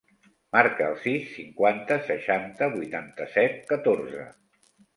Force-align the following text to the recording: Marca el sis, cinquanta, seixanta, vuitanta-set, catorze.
Marca 0.55 0.87
el 0.93 0.97
sis, 1.03 1.27
cinquanta, 1.33 1.99
seixanta, 2.09 2.71
vuitanta-set, 2.79 3.63
catorze. 3.73 4.29